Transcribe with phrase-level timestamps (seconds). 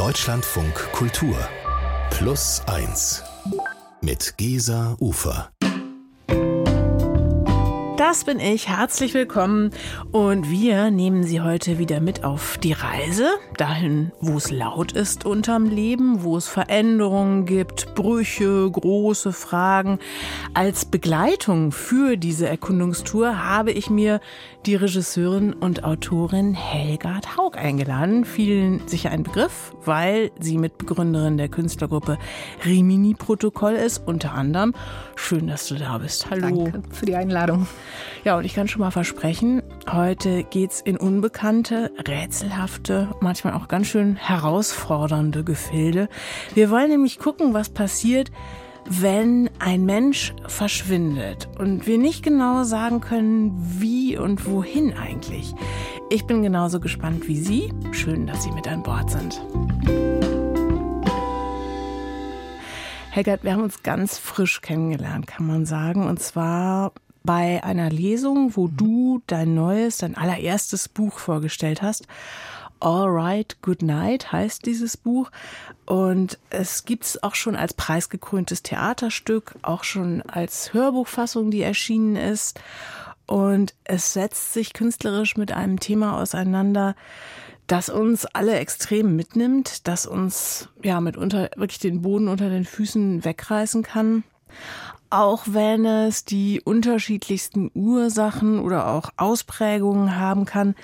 [0.00, 1.36] Deutschlandfunk Kultur
[2.08, 3.22] Plus 1
[4.00, 5.50] mit Gesa Ufer.
[8.10, 8.66] Das bin ich.
[8.66, 9.70] Herzlich willkommen.
[10.10, 13.28] Und wir nehmen Sie heute wieder mit auf die Reise.
[13.56, 20.00] Dahin, wo es laut ist unterm Leben, wo es Veränderungen gibt, Brüche, große Fragen.
[20.54, 24.20] Als Begleitung für diese Erkundungstour habe ich mir
[24.66, 28.24] die Regisseurin und Autorin Helgard Haug eingeladen.
[28.24, 32.18] Vielen sicher ein Begriff, weil sie Mitbegründerin der Künstlergruppe
[32.64, 34.74] Rimini Protokoll ist, unter anderem.
[35.14, 36.28] Schön, dass du da bist.
[36.28, 36.64] Hallo.
[36.64, 37.68] Danke für die Einladung.
[38.24, 43.86] Ja, und ich kann schon mal versprechen, heute geht's in unbekannte, rätselhafte, manchmal auch ganz
[43.86, 46.08] schön herausfordernde Gefilde.
[46.54, 48.30] Wir wollen nämlich gucken, was passiert,
[48.88, 55.54] wenn ein Mensch verschwindet und wir nicht genau sagen können, wie und wohin eigentlich.
[56.10, 57.72] Ich bin genauso gespannt wie Sie.
[57.92, 59.40] Schön, dass Sie mit an Bord sind.
[63.10, 66.06] Helgert, wir haben uns ganz frisch kennengelernt, kann man sagen.
[66.06, 66.92] Und zwar
[67.30, 72.08] bei einer Lesung, wo du dein neues, dein allererstes Buch vorgestellt hast.
[72.80, 75.30] All Right, Good Night heißt dieses Buch.
[75.86, 82.16] Und es gibt es auch schon als preisgekröntes Theaterstück, auch schon als Hörbuchfassung, die erschienen
[82.16, 82.60] ist.
[83.28, 86.96] Und es setzt sich künstlerisch mit einem Thema auseinander,
[87.68, 93.24] das uns alle extrem mitnimmt, das uns ja mitunter wirklich den Boden unter den Füßen
[93.24, 94.24] wegreißen kann.
[95.10, 100.76] Auch wenn es die unterschiedlichsten Ursachen oder auch Ausprägungen haben kann.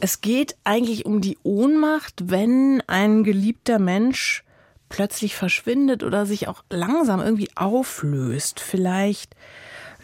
[0.00, 4.44] Es geht eigentlich um die Ohnmacht, wenn ein geliebter Mensch
[4.90, 8.60] plötzlich verschwindet oder sich auch langsam irgendwie auflöst.
[8.60, 9.34] Vielleicht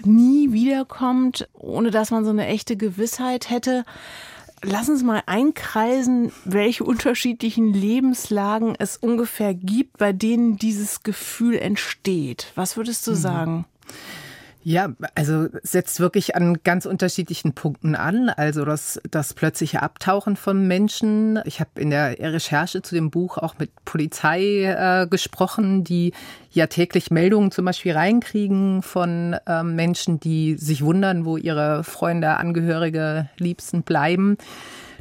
[0.05, 3.85] nie wiederkommt, ohne dass man so eine echte Gewissheit hätte.
[4.63, 12.53] Lass uns mal einkreisen, welche unterschiedlichen Lebenslagen es ungefähr gibt, bei denen dieses Gefühl entsteht.
[12.57, 13.17] Was würdest du mhm.
[13.17, 13.65] sagen?
[14.63, 18.29] Ja, also setzt wirklich an ganz unterschiedlichen Punkten an.
[18.29, 21.41] Also das, das plötzliche Abtauchen von Menschen.
[21.47, 26.13] Ich habe in der Recherche zu dem Buch auch mit Polizei äh, gesprochen, die
[26.51, 32.37] ja täglich Meldungen zum Beispiel reinkriegen von äh, Menschen, die sich wundern, wo ihre Freunde,
[32.37, 34.37] Angehörige, Liebsten bleiben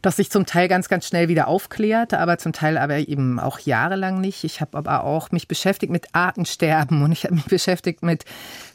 [0.01, 3.59] das sich zum Teil ganz, ganz schnell wieder aufklärt, aber zum Teil aber eben auch
[3.59, 4.43] jahrelang nicht.
[4.43, 8.25] Ich habe aber auch mich beschäftigt mit Artensterben und ich habe mich beschäftigt mit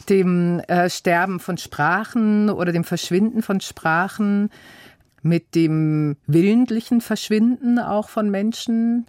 [0.09, 4.51] dem äh, Sterben von Sprachen oder dem Verschwinden von Sprachen,
[5.23, 9.07] mit dem willentlichen Verschwinden auch von Menschen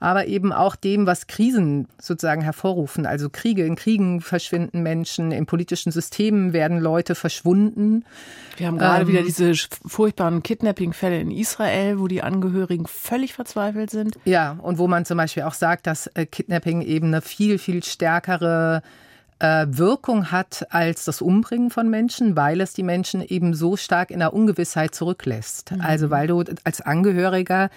[0.00, 3.06] aber eben auch dem, was Krisen sozusagen hervorrufen.
[3.06, 8.04] Also Kriege, in Kriegen verschwinden Menschen, in politischen Systemen werden Leute verschwunden.
[8.56, 9.52] Wir haben gerade ähm, wieder diese
[9.86, 14.18] furchtbaren Kidnapping-Fälle in Israel, wo die Angehörigen völlig verzweifelt sind.
[14.24, 17.82] Ja, und wo man zum Beispiel auch sagt, dass äh, Kidnapping eben eine viel, viel
[17.82, 18.82] stärkere
[19.38, 24.10] äh, Wirkung hat als das Umbringen von Menschen, weil es die Menschen eben so stark
[24.10, 25.72] in der Ungewissheit zurücklässt.
[25.72, 25.80] Mhm.
[25.80, 27.70] Also weil du als Angehöriger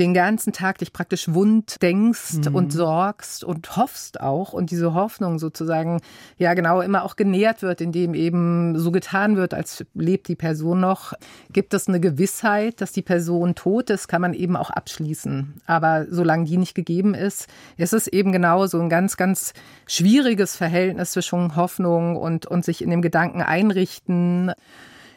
[0.00, 2.54] den ganzen Tag dich praktisch wund denkst mhm.
[2.54, 6.00] und sorgst und hoffst auch und diese Hoffnung sozusagen
[6.38, 10.80] ja genau immer auch genährt wird, indem eben so getan wird, als lebt die Person
[10.80, 11.12] noch,
[11.52, 15.60] gibt es eine Gewissheit, dass die Person tot ist, kann man eben auch abschließen.
[15.66, 17.46] Aber solange die nicht gegeben ist,
[17.76, 19.52] ist es eben genau so ein ganz, ganz
[19.86, 24.52] schwieriges Verhältnis zwischen Hoffnung und, und sich in dem Gedanken einrichten.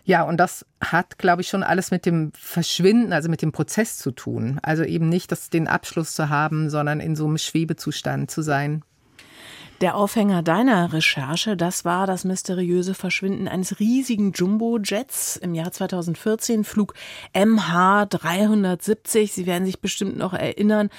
[0.05, 3.97] Ja, und das hat, glaube ich, schon alles mit dem Verschwinden, also mit dem Prozess
[3.97, 4.59] zu tun.
[4.61, 8.83] Also eben nicht das, den Abschluss zu haben, sondern in so einem Schwebezustand zu sein.
[9.81, 16.63] Der Aufhänger deiner Recherche, das war das mysteriöse Verschwinden eines riesigen Jumbo-Jets im Jahr 2014,
[16.63, 16.93] Flug
[17.33, 19.33] MH 370.
[19.33, 20.89] Sie werden sich bestimmt noch erinnern.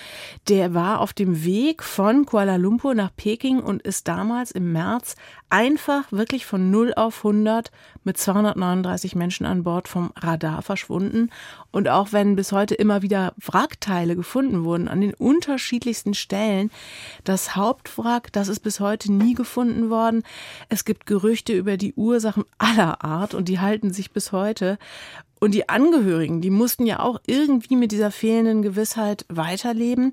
[0.48, 5.14] Der war auf dem Weg von Kuala Lumpur nach Peking und ist damals im März
[5.48, 7.70] einfach wirklich von 0 auf 100
[8.02, 11.30] mit 239 Menschen an Bord vom Radar verschwunden.
[11.74, 16.70] Und auch wenn bis heute immer wieder Wrackteile gefunden wurden an den unterschiedlichsten Stellen,
[17.24, 20.22] das Hauptwrack, das ist bis heute nie gefunden worden.
[20.68, 24.78] Es gibt Gerüchte über die Ursachen aller Art und die halten sich bis heute.
[25.40, 30.12] Und die Angehörigen, die mussten ja auch irgendwie mit dieser fehlenden Gewissheit weiterleben.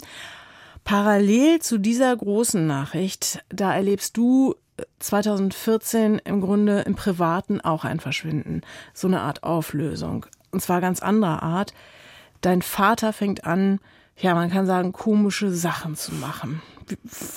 [0.84, 4.56] Parallel zu dieser großen Nachricht, da erlebst du
[4.98, 8.62] 2014 im Grunde im Privaten auch ein Verschwinden.
[8.96, 10.26] So eine Art Auflösung.
[10.52, 11.74] Und zwar ganz anderer Art.
[12.42, 13.80] Dein Vater fängt an,
[14.18, 16.62] ja, man kann sagen, komische Sachen zu machen.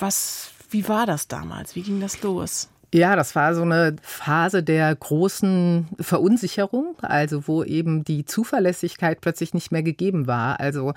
[0.00, 1.76] Was, wie war das damals?
[1.76, 2.68] Wie ging das los?
[2.94, 9.52] Ja, das war so eine Phase der großen Verunsicherung, also wo eben die Zuverlässigkeit plötzlich
[9.52, 10.60] nicht mehr gegeben war.
[10.60, 10.94] Also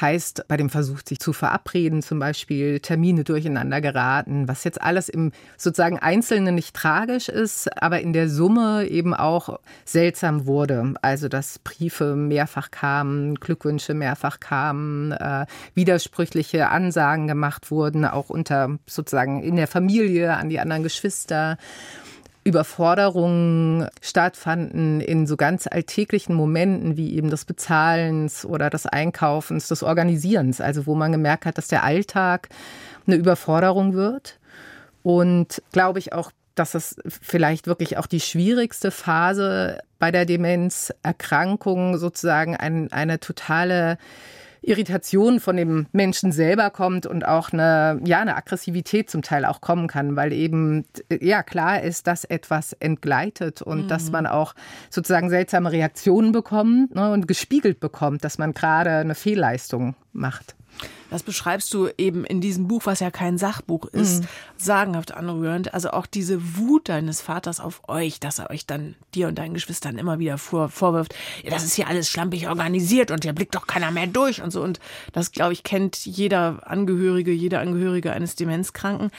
[0.00, 5.08] heißt bei dem Versuch, sich zu verabreden, zum Beispiel Termine durcheinander geraten, was jetzt alles
[5.08, 10.94] im sozusagen Einzelnen nicht tragisch ist, aber in der Summe eben auch seltsam wurde.
[11.02, 18.78] Also dass Briefe mehrfach kamen, Glückwünsche mehrfach kamen, äh, widersprüchliche Ansagen gemacht wurden, auch unter
[18.86, 21.39] sozusagen in der Familie an die anderen Geschwister.
[22.42, 29.82] Überforderungen stattfanden in so ganz alltäglichen Momenten wie eben des Bezahlens oder des Einkaufens, des
[29.82, 32.48] Organisierens, also wo man gemerkt hat, dass der Alltag
[33.06, 34.38] eine Überforderung wird.
[35.02, 41.98] Und glaube ich auch, dass es vielleicht wirklich auch die schwierigste Phase bei der Demenzerkrankung
[41.98, 43.98] sozusagen ein, eine totale
[44.62, 49.60] Irritation von dem Menschen selber kommt und auch eine, ja, eine Aggressivität zum Teil auch
[49.60, 50.84] kommen kann, weil eben,
[51.20, 53.88] ja, klar ist, dass etwas entgleitet und mhm.
[53.88, 54.54] dass man auch
[54.90, 60.54] sozusagen seltsame Reaktionen bekommt ne, und gespiegelt bekommt, dass man gerade eine Fehlleistung macht.
[61.10, 64.28] Das beschreibst du eben in diesem Buch, was ja kein Sachbuch ist, mhm.
[64.56, 65.74] sagenhaft anrührend.
[65.74, 69.54] Also auch diese Wut deines Vaters auf euch, dass er euch dann, dir und deinen
[69.54, 73.56] Geschwistern immer wieder vor, vorwirft, ja, das ist hier alles schlampig organisiert und hier blickt
[73.56, 74.62] doch keiner mehr durch und so.
[74.62, 74.78] Und
[75.12, 79.10] das, glaube ich, kennt jeder Angehörige, jeder Angehörige eines Demenzkranken.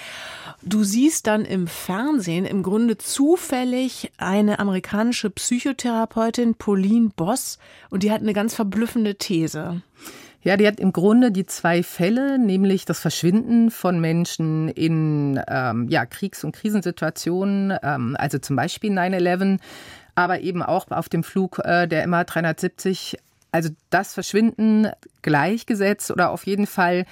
[0.61, 7.59] Du siehst dann im Fernsehen im Grunde zufällig eine amerikanische Psychotherapeutin, Pauline Boss,
[7.89, 9.81] und die hat eine ganz verblüffende These.
[10.43, 15.88] Ja, die hat im Grunde die zwei Fälle, nämlich das Verschwinden von Menschen in ähm,
[15.88, 19.59] ja, Kriegs- und Krisensituationen, ähm, also zum Beispiel 9-11,
[20.15, 23.17] aber eben auch auf dem Flug äh, der MH370.
[23.51, 24.88] Also das Verschwinden
[25.21, 27.05] gleichgesetzt oder auf jeden Fall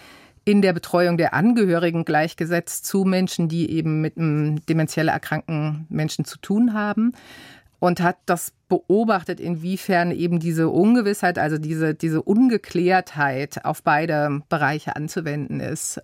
[0.44, 6.26] in der Betreuung der Angehörigen gleichgesetzt zu Menschen, die eben mit einem dementiell erkrankten Menschen
[6.26, 7.14] zu tun haben
[7.80, 14.96] und hat das beobachtet, inwiefern eben diese Ungewissheit, also diese, diese Ungeklärtheit auf beide Bereiche
[14.96, 16.00] anzuwenden ist.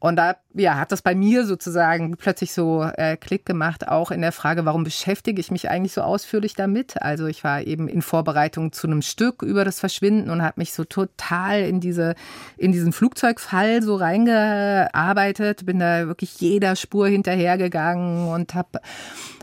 [0.00, 4.22] Und da ja, hat das bei mir sozusagen plötzlich so äh, Klick gemacht, auch in
[4.22, 7.00] der Frage, warum beschäftige ich mich eigentlich so ausführlich damit?
[7.00, 10.72] Also ich war eben in Vorbereitung zu einem Stück über das Verschwinden und habe mich
[10.72, 12.14] so total in diese
[12.56, 18.80] in diesen Flugzeugfall so reingearbeitet, bin da wirklich jeder Spur hinterhergegangen und habe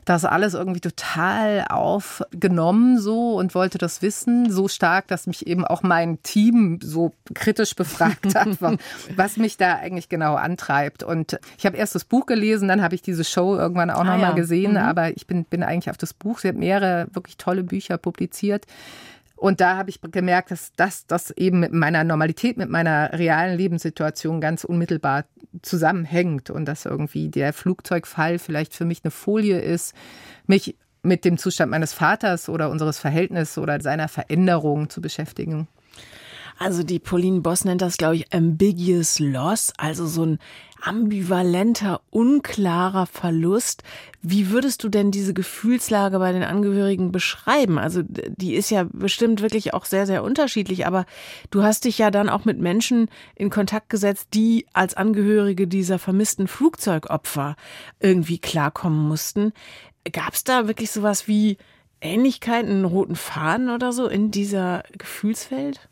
[0.08, 5.66] das alles irgendwie total aufgenommen so und wollte das wissen, so stark, dass mich eben
[5.66, 8.48] auch mein Team so kritisch befragt hat,
[9.18, 11.04] was mich da eigentlich genau antreibt.
[11.04, 14.06] Und ich habe erst das Buch gelesen, dann habe ich diese Show irgendwann auch ah,
[14.06, 14.36] nochmal ja.
[14.36, 14.78] gesehen, mhm.
[14.78, 18.66] aber ich bin, bin eigentlich auf das Buch, sie hat mehrere wirklich tolle Bücher publiziert.
[19.38, 23.56] Und da habe ich gemerkt, dass das, das eben mit meiner Normalität, mit meiner realen
[23.56, 25.26] Lebenssituation ganz unmittelbar
[25.62, 29.94] zusammenhängt und dass irgendwie der Flugzeugfall vielleicht für mich eine Folie ist,
[30.48, 35.68] mich mit dem Zustand meines Vaters oder unseres Verhältnisses oder seiner Veränderung zu beschäftigen.
[36.60, 40.40] Also die Pauline Boss nennt das, glaube ich, ambiguous loss, also so ein
[40.82, 43.84] ambivalenter, unklarer Verlust.
[44.22, 47.78] Wie würdest du denn diese Gefühlslage bei den Angehörigen beschreiben?
[47.78, 51.06] Also die ist ja bestimmt wirklich auch sehr, sehr unterschiedlich, aber
[51.52, 56.00] du hast dich ja dann auch mit Menschen in Kontakt gesetzt, die als Angehörige dieser
[56.00, 57.56] vermissten Flugzeugopfer
[58.00, 59.54] irgendwie klarkommen mussten.
[60.12, 61.58] Gab es da wirklich sowas wie
[62.02, 65.90] Ähnlichkeiten, einen roten Faden oder so in dieser Gefühlswelt?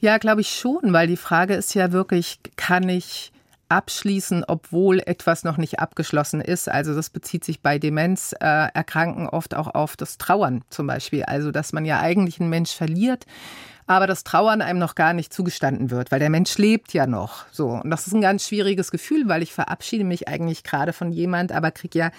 [0.00, 3.32] Ja, glaube ich schon, weil die Frage ist ja wirklich, kann ich
[3.68, 6.68] abschließen, obwohl etwas noch nicht abgeschlossen ist.
[6.68, 11.22] Also das bezieht sich bei Demenzerkranken äh, oft auch auf das Trauern zum Beispiel.
[11.24, 13.26] Also dass man ja eigentlich einen Mensch verliert,
[13.86, 17.44] aber das Trauern einem noch gar nicht zugestanden wird, weil der Mensch lebt ja noch.
[17.52, 21.12] So und das ist ein ganz schwieriges Gefühl, weil ich verabschiede mich eigentlich gerade von
[21.12, 22.10] jemand, aber kriege ja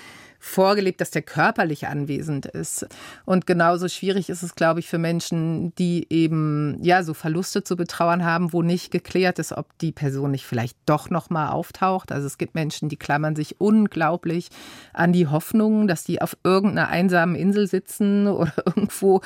[0.42, 2.88] vorgelebt, dass der körperlich anwesend ist.
[3.26, 7.76] Und genauso schwierig ist es, glaube ich, für Menschen, die eben ja so Verluste zu
[7.76, 12.12] betrauern haben, wo nicht geklärt ist, ob die Person nicht vielleicht doch noch mal auftaucht.
[12.12, 14.50] Also es gibt Menschen, die klammern sich unglaublich
[14.94, 19.22] an die Hoffnung, dass die auf irgendeiner einsamen Insel sitzen oder irgendwo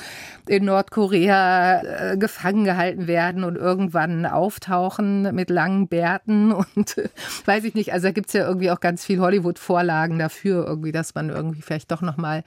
[0.46, 7.08] in Nordkorea äh, gefangen gehalten werden und irgendwann auftauchen mit langen Bärten und äh,
[7.46, 7.92] weiß ich nicht.
[7.94, 11.30] Also da gibt es ja irgendwie auch ganz viel Hollywood-Vorlagen dafür, irgendwie, dass dass man
[11.30, 12.42] irgendwie vielleicht doch noch mal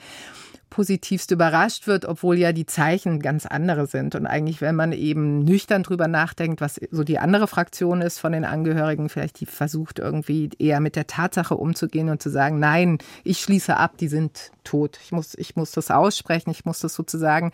[0.70, 4.16] positivst überrascht wird, obwohl ja die Zeichen ganz andere sind.
[4.16, 8.32] Und eigentlich, wenn man eben nüchtern drüber nachdenkt, was so die andere Fraktion ist von
[8.32, 13.00] den Angehörigen, vielleicht die versucht irgendwie eher mit der Tatsache umzugehen und zu sagen, nein,
[13.24, 15.00] ich schließe ab, die sind tot.
[15.04, 17.51] Ich muss, ich muss das aussprechen, ich muss das sozusagen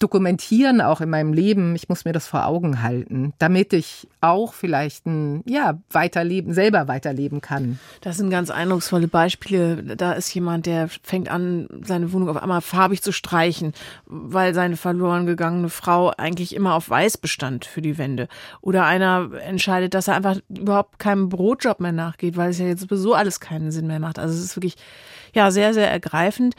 [0.00, 1.76] dokumentieren, auch in meinem Leben.
[1.76, 6.88] Ich muss mir das vor Augen halten, damit ich auch vielleicht ein, ja, weiterleben, selber
[6.88, 7.78] weiterleben kann.
[8.00, 9.96] Das sind ganz eindrucksvolle Beispiele.
[9.96, 13.72] Da ist jemand, der fängt an, seine Wohnung auf einmal farbig zu streichen,
[14.06, 18.26] weil seine verloren gegangene Frau eigentlich immer auf weiß bestand für die Wände.
[18.62, 22.80] Oder einer entscheidet, dass er einfach überhaupt keinem Brotjob mehr nachgeht, weil es ja jetzt
[22.80, 24.18] sowieso alles keinen Sinn mehr macht.
[24.18, 24.76] Also es ist wirklich,
[25.34, 26.54] ja, sehr, sehr ergreifend.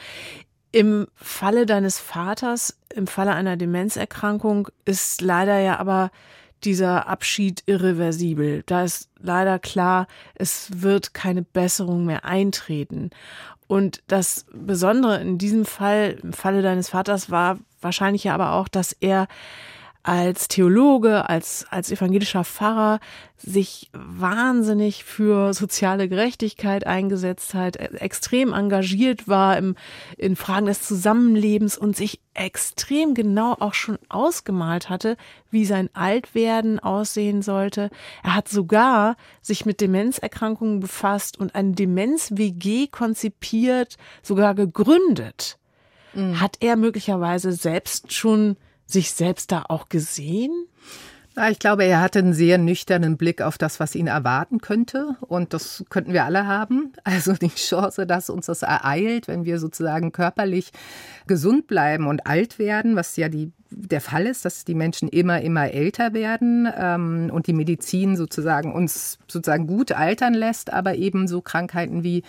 [0.72, 6.12] Im Falle deines Vaters, im Falle einer Demenzerkrankung, ist leider ja aber
[6.64, 8.64] dieser Abschied irreversibel.
[8.66, 13.10] Da ist leider klar, es wird keine Besserung mehr eintreten.
[13.68, 18.68] Und das Besondere in diesem Fall, im Falle deines Vaters, war wahrscheinlich ja aber auch,
[18.68, 19.28] dass er
[20.04, 23.00] als Theologe, als, als evangelischer Pfarrer
[23.38, 29.76] sich wahnsinnig für soziale Gerechtigkeit eingesetzt hat, extrem engagiert war im,
[30.18, 35.18] in Fragen des Zusammenlebens und sich extrem genau auch schon ausgemalt hatte,
[35.52, 37.90] wie sein Altwerden aussehen sollte.
[38.24, 45.60] Er hat sogar sich mit Demenzerkrankungen befasst und eine Demenz-WG konzipiert, sogar gegründet.
[46.14, 46.40] Mhm.
[46.40, 48.58] Hat er möglicherweise selbst schon
[48.92, 50.52] sich selbst da auch gesehen?
[51.50, 55.16] Ich glaube, er hatte einen sehr nüchternen Blick auf das, was ihn erwarten könnte.
[55.22, 56.92] Und das könnten wir alle haben.
[57.04, 60.72] Also die Chance, dass uns das ereilt, wenn wir sozusagen körperlich
[61.28, 65.42] gesund bleiben und alt werden, was ja die, der Fall ist, dass die Menschen immer,
[65.42, 71.28] immer älter werden ähm, und die Medizin sozusagen uns sozusagen gut altern lässt, aber eben
[71.28, 72.24] so Krankheiten wie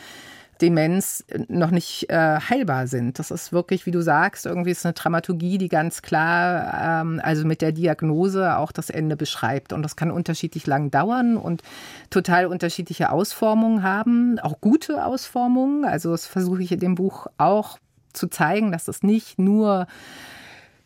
[0.62, 3.18] Demenz noch nicht äh, heilbar sind.
[3.18, 7.44] Das ist wirklich, wie du sagst, irgendwie ist eine Dramaturgie, die ganz klar, ähm, also
[7.44, 9.72] mit der Diagnose auch das Ende beschreibt.
[9.72, 11.62] Und das kann unterschiedlich lang dauern und
[12.10, 15.84] total unterschiedliche Ausformungen haben, auch gute Ausformungen.
[15.84, 17.78] Also das versuche ich in dem Buch auch
[18.12, 19.86] zu zeigen, dass das nicht nur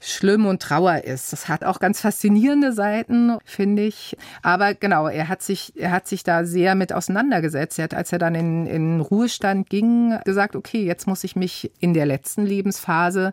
[0.07, 1.33] schlimm und Trauer ist.
[1.33, 4.17] Das hat auch ganz faszinierende Seiten, finde ich.
[4.43, 7.79] Aber genau, er hat sich, er hat sich da sehr mit auseinandergesetzt.
[7.79, 11.73] Er hat, als er dann in, in Ruhestand ging, gesagt, okay, jetzt muss ich mich
[11.81, 13.33] in der letzten Lebensphase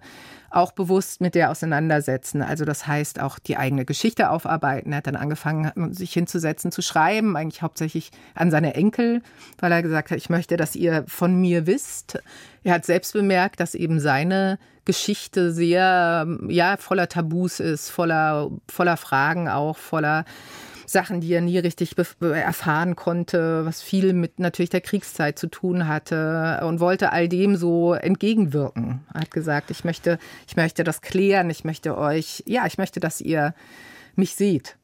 [0.54, 2.42] auch bewusst mit der auseinandersetzen.
[2.42, 4.92] Also das heißt auch die eigene Geschichte aufarbeiten.
[4.92, 9.22] Er hat dann angefangen, sich hinzusetzen, zu schreiben, eigentlich hauptsächlich an seine Enkel,
[9.60, 12.20] weil er gesagt hat, ich möchte, dass ihr von mir wisst.
[12.64, 18.98] Er hat selbst bemerkt, dass eben seine Geschichte sehr, ja, voller Tabus ist, voller, voller
[18.98, 20.26] Fragen auch, voller
[20.86, 25.88] Sachen, die er nie richtig erfahren konnte, was viel mit natürlich der Kriegszeit zu tun
[25.88, 29.02] hatte und wollte all dem so entgegenwirken.
[29.14, 33.00] Er hat gesagt, ich möchte, ich möchte das klären, ich möchte euch, ja, ich möchte,
[33.00, 33.54] dass ihr
[34.16, 34.78] mich seht.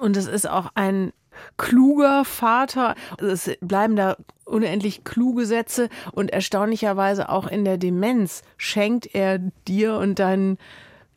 [0.00, 1.12] Und es ist auch ein
[1.56, 2.94] kluger Vater.
[3.20, 9.96] Es bleiben da unendlich kluge Sätze und erstaunlicherweise auch in der Demenz schenkt er dir
[9.96, 10.58] und deinen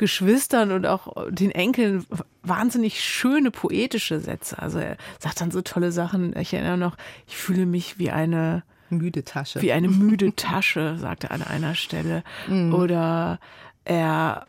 [0.01, 2.07] Geschwistern und auch den Enkeln
[2.41, 4.57] wahnsinnig schöne poetische Sätze.
[4.57, 6.35] Also er sagt dann so tolle Sachen.
[6.35, 9.61] Ich erinnere noch, ich fühle mich wie eine müde Tasche.
[9.61, 12.23] Wie eine müde Tasche, sagt er an einer Stelle.
[12.47, 12.73] Mhm.
[12.73, 13.39] Oder
[13.85, 14.47] er,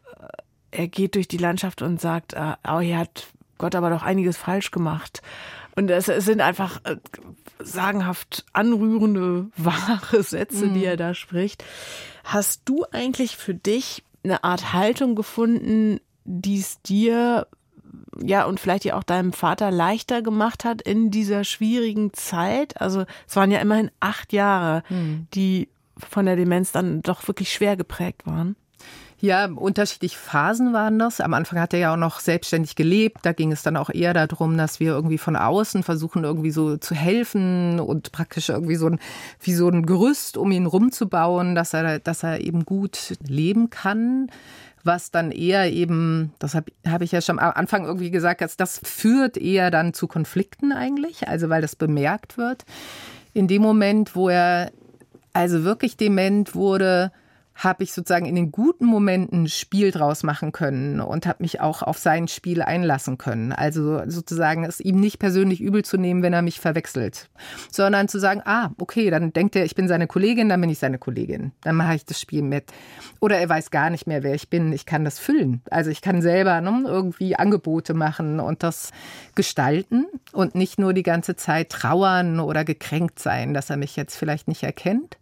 [0.71, 3.27] er geht durch die Landschaft und sagt, äh, oh, hier hat
[3.59, 5.21] Gott aber doch einiges falsch gemacht.
[5.77, 6.97] Und es, es sind einfach äh,
[7.59, 10.75] sagenhaft anrührende, wahre Sätze, mhm.
[10.75, 11.63] die er da spricht.
[12.25, 17.47] Hast du eigentlich für dich eine Art Haltung gefunden, die es dir
[18.23, 22.81] ja, und vielleicht ja auch deinem Vater leichter gemacht hat in dieser schwierigen Zeit.
[22.81, 25.27] Also es waren ja immerhin acht Jahre, hm.
[25.35, 28.57] die von der Demenz dann doch wirklich schwer geprägt waren.
[29.23, 31.21] Ja, unterschiedliche Phasen waren das.
[31.21, 33.19] Am Anfang hat er ja auch noch selbstständig gelebt.
[33.23, 36.77] Da ging es dann auch eher darum, dass wir irgendwie von außen versuchen, irgendwie so
[36.77, 38.99] zu helfen und praktisch irgendwie so ein,
[39.41, 44.29] wie so ein Gerüst um ihn rumzubauen, dass er, dass er eben gut leben kann
[44.85, 48.57] was dann eher eben, das habe hab ich ja schon am Anfang irgendwie gesagt, dass
[48.57, 52.65] das führt eher dann zu Konflikten eigentlich, also weil das bemerkt wird.
[53.33, 54.73] In dem Moment, wo er
[55.35, 57.13] also wirklich dement wurde,
[57.63, 61.83] habe ich sozusagen in den guten Momenten Spiel draus machen können und habe mich auch
[61.83, 63.53] auf sein Spiel einlassen können.
[63.53, 67.31] Also sozusagen es ihm nicht persönlich übel zu nehmen, wenn er mich verwechselt,
[67.71, 70.79] sondern zu sagen, ah, okay, dann denkt er, ich bin seine Kollegin, dann bin ich
[70.79, 71.53] seine Kollegin.
[71.61, 72.73] Dann mache ich das Spiel mit.
[73.21, 74.73] Oder er weiß gar nicht mehr, wer ich bin.
[74.73, 75.63] Ich kann das füllen.
[75.71, 78.91] Also ich kann selber ne, irgendwie Angebote machen und das
[79.35, 84.17] gestalten und nicht nur die ganze Zeit trauern oder gekränkt sein, dass er mich jetzt
[84.17, 85.19] vielleicht nicht erkennt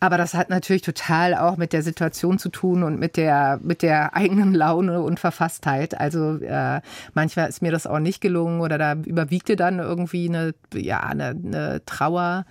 [0.00, 3.82] Aber das hat natürlich total auch mit der Situation zu tun und mit der, mit
[3.82, 5.98] der eigenen Laune und Verfasstheit.
[5.98, 6.80] Also äh,
[7.14, 11.28] manchmal ist mir das auch nicht gelungen oder da überwiegte dann irgendwie eine, ja, eine,
[11.28, 12.46] eine Trauer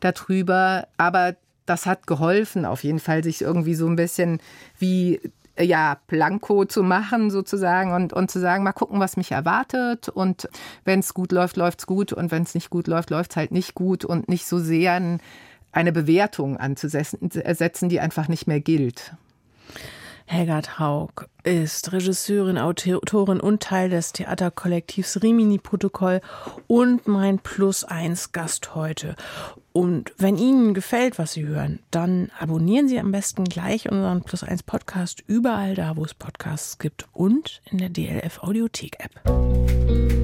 [0.00, 0.86] darüber.
[0.96, 1.34] Aber
[1.66, 4.40] das hat geholfen, auf jeden Fall, sich irgendwie so ein bisschen
[4.78, 5.20] wie
[5.58, 10.48] ja, Blanko zu machen sozusagen und, und zu sagen, mal gucken, was mich erwartet und
[10.84, 13.36] wenn es gut läuft, läuft es gut und wenn es nicht gut läuft, läuft es
[13.36, 15.18] halt nicht gut und nicht so sehr
[15.72, 19.14] eine Bewertung anzusetzen, die einfach nicht mehr gilt.
[20.26, 26.20] Helgard Haug ist Regisseurin, Autorin und Teil des Theaterkollektivs Rimini-Protokoll
[26.68, 29.16] und mein Plus 1 Gast heute.
[29.72, 34.42] Und wenn Ihnen gefällt, was Sie hören, dann abonnieren Sie am besten gleich unseren Plus
[34.42, 40.21] 1 Podcast überall da, wo es Podcasts gibt und in der DLF Audiothek App.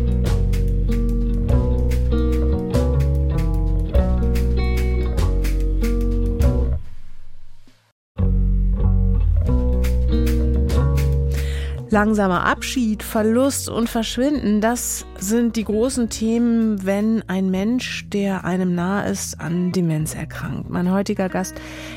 [11.90, 18.74] Langsamer Abschied, Verlust und Verschwinden, das sind die großen Themen, wenn ein Mensch, der einem
[18.74, 20.68] nahe ist, an Demenz erkrankt.
[20.68, 21.54] Mein heutiger Gast,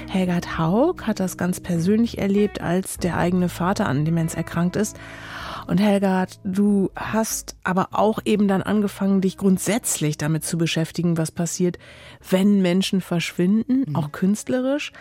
[0.08, 4.98] Helgard Haug, hat das ganz persönlich erlebt, als der eigene Vater an Demenz erkrankt ist.
[5.68, 11.32] Und Helgard, du hast aber auch eben dann angefangen, dich grundsätzlich damit zu beschäftigen, was
[11.32, 11.78] passiert,
[12.30, 13.96] wenn Menschen verschwinden, mhm.
[13.98, 14.94] auch künstlerisch.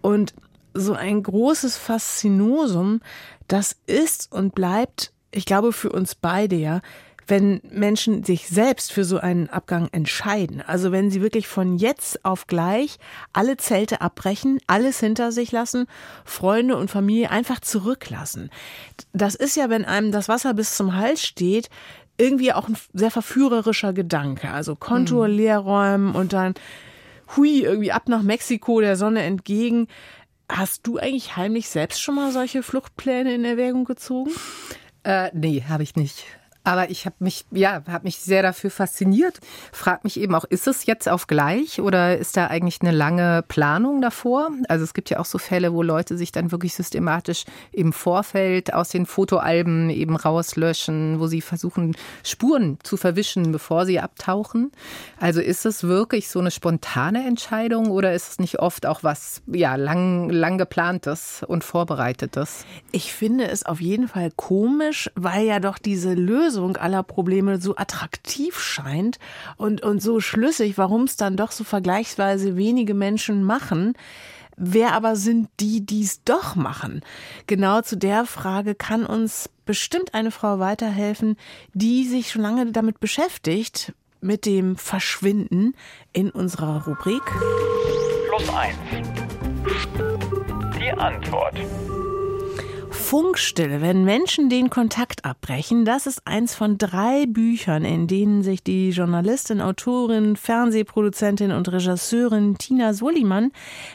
[0.00, 0.32] Und
[0.74, 3.00] so ein großes Faszinosum,
[3.48, 6.80] das ist und bleibt, ich glaube, für uns beide ja,
[7.28, 10.62] wenn Menschen sich selbst für so einen Abgang entscheiden.
[10.62, 12.98] Also wenn sie wirklich von jetzt auf gleich
[13.34, 15.86] alle Zelte abbrechen, alles hinter sich lassen,
[16.24, 18.50] Freunde und Familie einfach zurücklassen.
[19.12, 21.68] Das ist ja, wenn einem das Wasser bis zum Hals steht,
[22.16, 24.50] irgendwie auch ein sehr verführerischer Gedanke.
[24.50, 25.34] Also Konto mhm.
[25.34, 26.54] leer räumen und dann
[27.36, 29.86] hui, irgendwie ab nach Mexiko der Sonne entgegen.
[30.50, 34.30] Hast du eigentlich heimlich selbst schon mal solche Fluchtpläne in Erwägung gezogen?
[35.02, 36.24] Äh, nee, habe ich nicht.
[36.68, 39.40] Aber ich habe mich, ja, habe mich sehr dafür fasziniert.
[39.72, 43.42] Frag mich eben auch, ist es jetzt auf gleich oder ist da eigentlich eine lange
[43.48, 44.50] Planung davor?
[44.68, 48.74] Also es gibt ja auch so Fälle, wo Leute sich dann wirklich systematisch im Vorfeld
[48.74, 54.70] aus den Fotoalben eben rauslöschen, wo sie versuchen, Spuren zu verwischen, bevor sie abtauchen.
[55.18, 59.40] Also ist es wirklich so eine spontane Entscheidung oder ist es nicht oft auch was,
[59.46, 62.66] ja, lang, lang geplantes und vorbereitetes?
[62.92, 67.60] Ich finde es auf jeden Fall komisch, weil ja doch diese Lösung Lösung aller Probleme
[67.60, 69.18] so attraktiv scheint
[69.56, 73.94] und, und so schlüssig, warum es dann doch so vergleichsweise wenige Menschen machen.
[74.56, 77.02] Wer aber sind die, die es doch machen?
[77.46, 81.36] Genau zu der Frage kann uns bestimmt eine Frau weiterhelfen,
[81.74, 85.74] die sich schon lange damit beschäftigt, mit dem Verschwinden
[86.12, 87.22] in unserer Rubrik.
[88.30, 88.76] Plus eins.
[90.76, 91.54] Die Antwort.
[93.08, 98.62] Funkstille, wenn Menschen den Kontakt abbrechen, das ist eins von drei Büchern, in denen sich
[98.62, 103.50] die Journalistin, Autorin, Fernsehproduzentin und Regisseurin Tina Soliman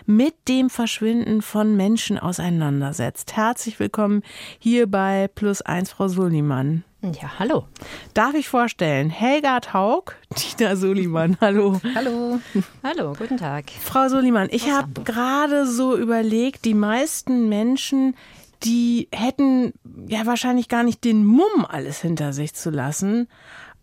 [0.08, 3.36] mit dem Verschwinden von Menschen auseinandersetzt.
[3.36, 4.24] Herzlich willkommen
[4.58, 6.84] hier bei Plus eins, Frau Soliman.
[7.04, 7.68] Ja, hallo.
[8.16, 11.80] Darf ich vorstellen, Helgard Haug, Tina Soliman, hallo.
[11.94, 12.40] Hallo.
[12.84, 13.66] Hallo, guten Tag.
[13.80, 18.16] Frau Soliman, ich habe gerade so überlegt, die meisten Menschen
[18.64, 19.74] die hätten
[20.08, 23.28] ja wahrscheinlich gar nicht den Mumm, alles hinter sich zu lassen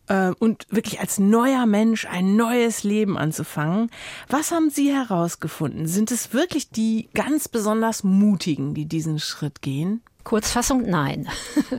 [0.09, 3.91] äh, und wirklich als neuer Mensch ein neues Leben anzufangen.
[4.29, 5.87] Was haben Sie herausgefunden?
[5.87, 10.03] Sind es wirklich die ganz besonders Mutigen, die diesen Schritt gehen?
[10.25, 11.29] Kurzfassung, nein.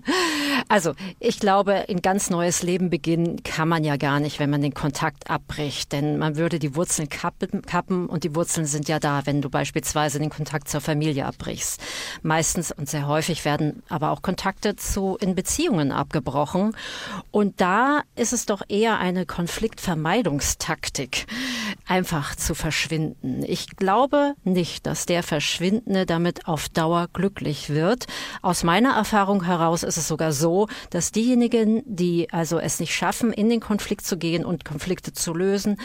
[0.67, 4.61] also ich glaube, ein ganz neues Leben beginnen kann man ja gar nicht, wenn man
[4.61, 5.91] den Kontakt abbricht.
[5.91, 10.19] Denn man würde die Wurzeln kappen, und die Wurzeln sind ja da, wenn du beispielsweise
[10.19, 11.81] den Kontakt zur Familie abbrichst.
[12.23, 16.75] Meistens und sehr häufig werden aber auch Kontakte zu in Beziehungen abgebrochen.
[17.31, 21.27] Und da ist es doch eher eine Konfliktvermeidungstaktik,
[21.87, 23.43] einfach zu verschwinden.
[23.45, 28.05] Ich glaube nicht, dass der Verschwindende damit auf Dauer glücklich wird.
[28.41, 33.33] Aus meiner Erfahrung heraus ist es sogar so, dass diejenigen, die also es nicht schaffen,
[33.33, 35.77] in den Konflikt zu gehen und Konflikte zu lösen,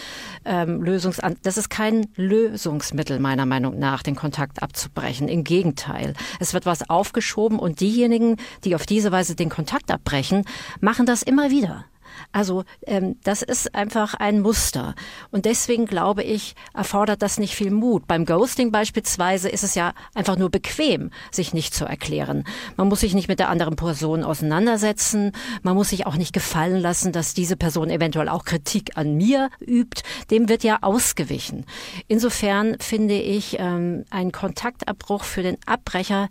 [0.44, 5.28] ähm, Lösungs das ist kein Lösungsmittel meiner Meinung nach, den Kontakt abzubrechen.
[5.28, 10.44] Im Gegenteil, es wird was aufgeschoben und diejenigen, die auf diese Weise den Kontakt abbrechen,
[10.80, 11.84] machen das immer wieder.
[12.32, 14.94] Also ähm, das ist einfach ein Muster.
[15.30, 18.06] Und deswegen glaube ich, erfordert das nicht viel Mut.
[18.06, 22.44] Beim Ghosting beispielsweise ist es ja einfach nur bequem, sich nicht zu erklären.
[22.76, 25.32] Man muss sich nicht mit der anderen Person auseinandersetzen.
[25.62, 29.50] Man muss sich auch nicht gefallen lassen, dass diese Person eventuell auch Kritik an mir
[29.60, 30.02] übt.
[30.30, 31.64] Dem wird ja ausgewichen.
[32.08, 36.28] Insofern finde ich ähm, einen Kontaktabbruch für den Abbrecher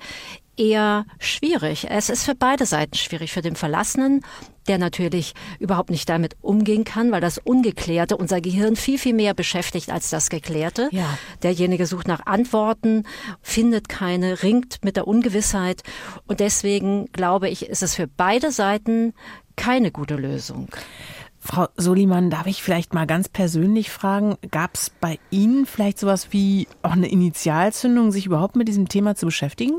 [0.58, 1.88] eher schwierig.
[1.90, 3.32] Es ist für beide Seiten schwierig.
[3.32, 4.22] Für den Verlassenen,
[4.68, 9.34] der natürlich überhaupt nicht damit umgehen kann, weil das Ungeklärte unser Gehirn viel, viel mehr
[9.34, 10.90] beschäftigt als das Geklärte.
[10.92, 11.18] Ja.
[11.44, 13.04] Derjenige sucht nach Antworten,
[13.42, 15.84] findet keine, ringt mit der Ungewissheit.
[16.28, 19.14] Und deswegen glaube ich, ist es für beide Seiten
[19.56, 20.70] keine gute Lösung.
[21.40, 26.30] Frau Soliman, darf ich vielleicht mal ganz persönlich fragen, gab es bei Ihnen vielleicht sowas
[26.32, 29.78] wie auch eine Initialzündung, sich überhaupt mit diesem Thema zu beschäftigen?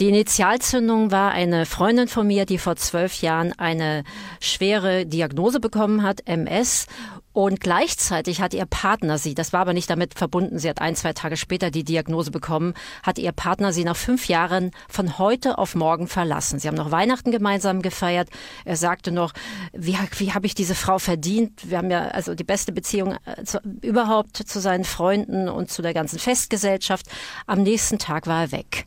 [0.00, 4.02] Die Initialzündung war eine Freundin von mir, die vor zwölf Jahren eine
[4.40, 6.86] schwere Diagnose bekommen hat, MS,
[7.34, 10.94] und gleichzeitig hat ihr Partner sie, das war aber nicht damit verbunden, sie hat ein,
[10.94, 15.58] zwei Tage später die Diagnose bekommen, hat ihr Partner sie nach fünf Jahren von heute
[15.58, 16.60] auf morgen verlassen.
[16.60, 18.28] Sie haben noch Weihnachten gemeinsam gefeiert.
[18.64, 19.32] Er sagte noch,
[19.72, 21.68] wie, wie habe ich diese Frau verdient?
[21.68, 25.82] Wir haben ja also die beste Beziehung äh, zu, überhaupt zu seinen Freunden und zu
[25.82, 27.06] der ganzen Festgesellschaft.
[27.48, 28.86] Am nächsten Tag war er weg.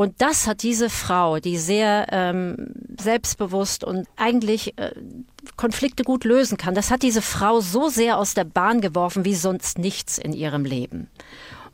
[0.00, 4.92] Und das hat diese Frau, die sehr ähm, selbstbewusst und eigentlich äh,
[5.56, 6.74] Konflikte gut lösen kann.
[6.74, 10.64] Das hat diese Frau so sehr aus der Bahn geworfen wie sonst nichts in ihrem
[10.64, 11.10] Leben.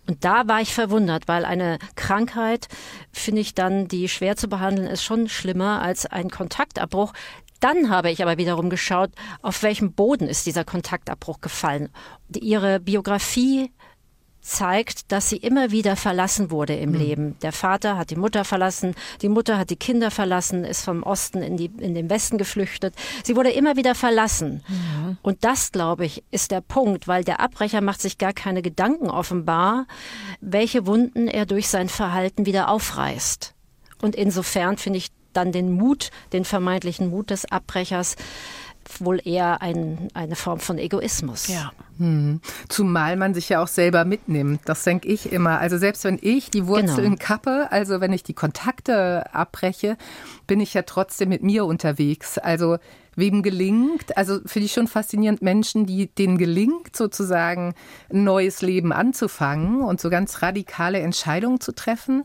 [0.09, 2.67] Und da war ich verwundert, weil eine Krankheit,
[3.13, 7.13] finde ich dann, die schwer zu behandeln ist, schon schlimmer als ein Kontaktabbruch.
[7.61, 11.91] Dann habe ich aber wiederum geschaut, auf welchem Boden ist dieser Kontaktabbruch gefallen.
[12.35, 13.71] Ihre Biografie
[14.47, 16.99] zeigt, dass sie immer wieder verlassen wurde im mhm.
[16.99, 17.39] Leben.
[17.41, 21.43] Der Vater hat die Mutter verlassen, die Mutter hat die Kinder verlassen, ist vom Osten
[21.43, 22.95] in, die, in den Westen geflüchtet.
[23.25, 24.63] Sie wurde immer wieder verlassen.
[24.69, 25.19] Mhm.
[25.23, 29.11] Und das, glaube ich, ist der Punkt, weil der Abbrecher macht sich gar keine Gedanken
[29.11, 29.87] offenbar,
[30.41, 33.55] welche Wunden er durch sein Verhalten wieder aufreißt.
[34.01, 38.17] Und insofern finde ich dann den Mut, den vermeintlichen Mut des Abbrechers,
[39.01, 41.49] wohl eher ein, eine Form von Egoismus.
[41.49, 41.73] Ja.
[41.99, 42.41] Hm.
[42.69, 44.61] Zumal man sich ja auch selber mitnimmt.
[44.65, 45.59] Das denke ich immer.
[45.61, 47.17] Also selbst wenn ich die Wurzeln genau.
[47.19, 49.97] kappe, also wenn ich die Kontakte abbreche,
[50.47, 52.39] bin ich ja trotzdem mit mir unterwegs.
[52.39, 52.79] Also
[53.17, 57.75] wem gelingt, also finde ich schon faszinierend, Menschen, die denen gelingt, sozusagen
[58.13, 62.25] ein neues Leben anzufangen und so ganz radikale Entscheidungen zu treffen.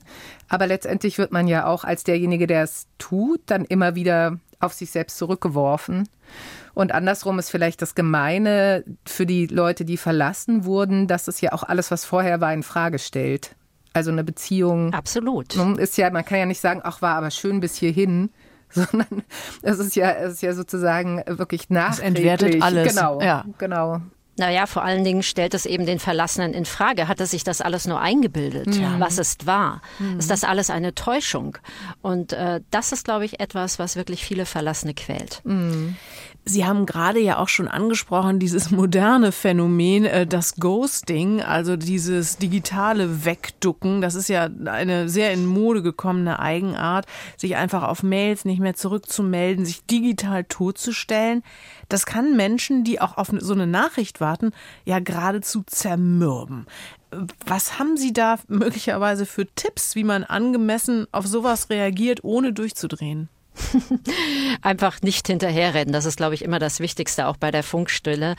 [0.50, 4.74] Aber letztendlich wird man ja auch als derjenige, der es tut, dann immer wieder auf
[4.74, 6.08] sich selbst zurückgeworfen.
[6.74, 11.52] Und andersrum ist vielleicht das Gemeine für die Leute, die verlassen wurden, dass es ja
[11.54, 13.56] auch alles, was vorher war, in Frage stellt.
[13.94, 14.94] Also eine Beziehung.
[14.94, 15.56] Absolut.
[15.78, 18.30] Ist ja, man kann ja nicht sagen, ach, war aber schön bis hierhin,
[18.70, 19.24] sondern
[19.62, 22.26] es ist ja, es ist ja sozusagen wirklich nachträglich.
[22.26, 22.96] Es entwertet alles.
[22.96, 23.46] Genau, ja.
[23.58, 24.02] genau.
[24.42, 27.08] Naja, vor allen Dingen stellt es eben den Verlassenen in Frage.
[27.08, 28.76] Hat er sich das alles nur eingebildet?
[28.76, 29.00] Ja.
[29.00, 29.84] Was ist wahr?
[30.00, 30.18] Mhm.
[30.18, 31.60] Ist das alles eine Täuschung?
[32.02, 35.42] Und äh, das ist, glaube ich, etwas, was wirklich viele Verlassene quält.
[35.44, 35.96] Mhm.
[36.44, 42.38] Sie haben gerade ja auch schon angesprochen, dieses moderne Phänomen, äh, das Ghosting, also dieses
[42.38, 44.02] digitale Wegducken.
[44.02, 47.06] Das ist ja eine sehr in Mode gekommene Eigenart,
[47.38, 51.44] sich einfach auf Mails nicht mehr zurückzumelden, sich digital totzustellen.
[51.90, 54.52] Das kann Menschen, die auch auf so eine Nachricht warten,
[54.84, 56.66] ja geradezu zermürben.
[57.46, 63.30] Was haben Sie da möglicherweise für Tipps, wie man angemessen auf sowas reagiert, ohne durchzudrehen?
[64.62, 65.94] Einfach nicht hinterherrennen.
[65.94, 68.36] Das ist, glaube ich, immer das Wichtigste, auch bei der Funkstille.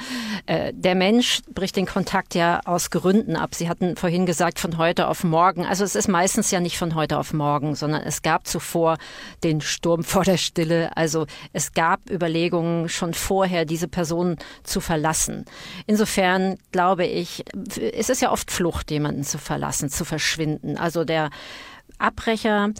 [0.46, 3.54] Äh, der Mensch bricht den Kontakt ja aus Gründen ab.
[3.54, 5.66] Sie hatten vorhin gesagt, von heute auf morgen.
[5.66, 8.98] Also es ist meistens ja nicht von heute auf morgen, sondern es gab zuvor
[9.44, 10.96] den Sturm vor der Stille.
[10.96, 15.44] Also es gab Überlegungen schon vorher, diese Person zu verlassen.
[15.86, 17.44] Insofern glaube ich,
[17.76, 20.76] es ist ja oft Flucht, jemanden zu verlassen, zu verschwinden.
[20.78, 21.30] Also der
[21.98, 22.70] Abbrecher,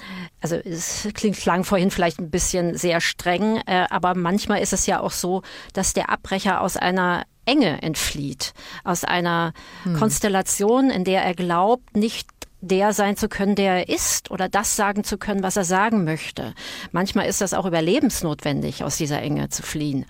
[0.41, 4.87] also es klingt klang vorhin vielleicht ein bisschen sehr streng, äh, aber manchmal ist es
[4.87, 8.53] ja auch so, dass der Abbrecher aus einer Enge entflieht,
[8.85, 9.97] aus einer hm.
[9.97, 12.29] Konstellation, in der er glaubt, nicht
[12.63, 16.05] der sein zu können, der er ist oder das sagen zu können, was er sagen
[16.05, 16.55] möchte.
[16.93, 20.07] Manchmal ist das auch überlebensnotwendig, aus dieser Enge zu fliehen.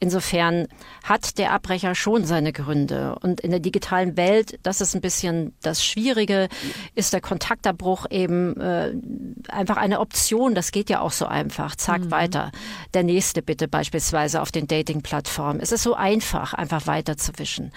[0.00, 0.66] Insofern
[1.04, 3.16] hat der Abbrecher schon seine Gründe.
[3.22, 6.48] Und in der digitalen Welt, das ist ein bisschen das Schwierige,
[6.96, 8.92] ist der Kontaktabbruch eben äh,
[9.48, 10.56] einfach eine Option.
[10.56, 11.76] Das geht ja auch so einfach.
[11.76, 12.10] Zack, mhm.
[12.10, 12.50] weiter.
[12.94, 15.60] Der nächste bitte beispielsweise auf den Dating-Plattformen.
[15.60, 17.70] Es ist so einfach, einfach weiterzuwischen.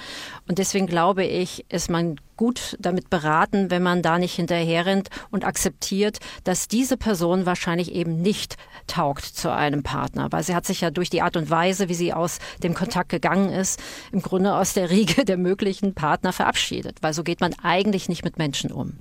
[0.48, 5.46] Und deswegen glaube ich, ist man gut damit beraten, wenn man da nicht hinterherrennt und
[5.46, 10.82] akzeptiert, dass diese Person wahrscheinlich eben nicht taugt zu einem Partner, weil sie hat sich
[10.82, 14.56] ja durch die Art und Weise, wie sie aus dem Kontakt gegangen ist, im Grunde
[14.56, 18.72] aus der Riege der möglichen Partner verabschiedet, weil so geht man eigentlich nicht mit Menschen
[18.72, 19.00] um.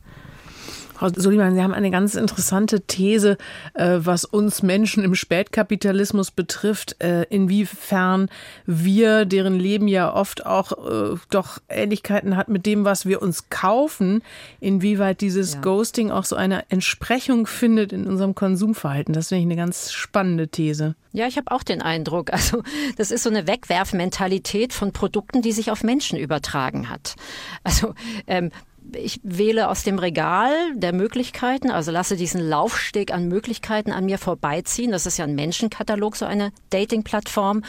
[0.95, 3.37] Frau Soliman, Sie haben eine ganz interessante These,
[3.75, 8.29] äh, was uns Menschen im Spätkapitalismus betrifft, äh, inwiefern
[8.65, 13.51] wir, deren Leben ja oft auch äh, doch Ähnlichkeiten hat mit dem, was wir uns
[13.51, 14.23] kaufen,
[14.61, 15.61] inwieweit dieses ja.
[15.63, 19.15] Ghosting auch so eine Entsprechung findet in unserem Konsumverhalten.
[19.15, 20.95] Das finde ich eine ganz spannende These.
[21.13, 22.63] Ja, ich habe auch den Eindruck, also
[22.97, 27.17] das ist so eine Wegwerfmentalität von Produkten, die sich auf Menschen übertragen hat.
[27.65, 27.95] Also
[28.27, 28.51] ähm,
[28.93, 34.19] ich wähle aus dem Regal der Möglichkeiten, also lasse diesen Laufsteg an Möglichkeiten an mir
[34.19, 34.93] vorbeiziehen.
[34.93, 37.63] Das ist ja ein Menschenkatalog, so eine Dating-Plattform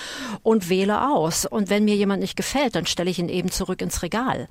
[0.44, 1.46] und wähle aus.
[1.46, 4.48] Und wenn mir jemand nicht gefällt, dann stelle ich ihn eben zurück ins Regal.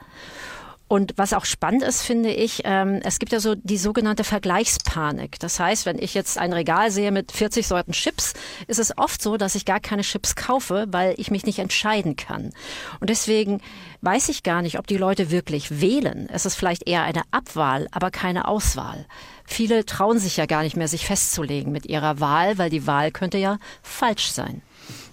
[0.94, 5.40] Und was auch spannend ist, finde ich, ähm, es gibt ja so die sogenannte Vergleichspanik.
[5.40, 8.32] Das heißt, wenn ich jetzt ein Regal sehe mit 40 Sorten Chips,
[8.68, 12.14] ist es oft so, dass ich gar keine Chips kaufe, weil ich mich nicht entscheiden
[12.14, 12.52] kann.
[13.00, 13.60] Und deswegen
[14.02, 16.28] weiß ich gar nicht, ob die Leute wirklich wählen.
[16.32, 19.04] Es ist vielleicht eher eine Abwahl, aber keine Auswahl.
[19.46, 23.10] Viele trauen sich ja gar nicht mehr, sich festzulegen mit ihrer Wahl, weil die Wahl
[23.10, 24.62] könnte ja falsch sein.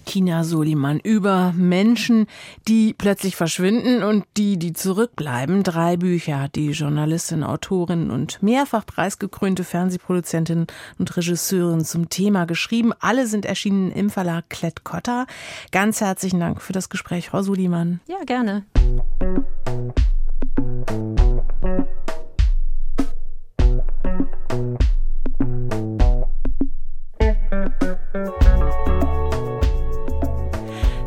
[0.04, 2.26] Tina Soliman über Menschen,
[2.68, 5.62] die plötzlich verschwinden und die, die zurückbleiben.
[5.62, 10.66] Drei Bücher hat die Journalistin, Autorin und mehrfach preisgekrönte Fernsehproduzentin
[10.98, 12.92] und Regisseurin zum Thema geschrieben.
[13.00, 15.26] Alle sind erschienen im Verlag Klett-Cotta.
[15.70, 18.00] Ganz herzlichen Dank für das Gespräch, Frau Soliman.
[18.06, 18.64] Ja, gerne.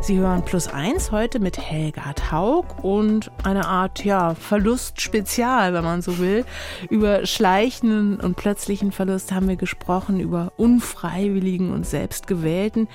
[0.06, 6.00] Sie hören Plus Eins heute mit Helga Taug und eine Art ja, Verlust-Spezial, wenn man
[6.00, 6.44] so will.
[6.88, 12.86] Über schleichenden und plötzlichen Verlust haben wir gesprochen, über unfreiwilligen und selbstgewählten.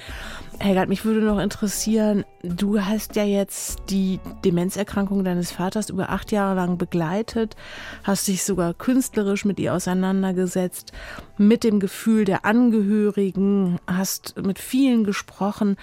[0.58, 6.32] Helga, mich würde noch interessieren, du hast ja jetzt die Demenzerkrankung deines Vaters über acht
[6.32, 7.58] Jahre lang begleitet,
[8.06, 10.93] hast dich sogar künstlerisch mit ihr auseinandergesetzt,
[11.38, 15.76] mit dem Gefühl der Angehörigen, hast mit vielen gesprochen.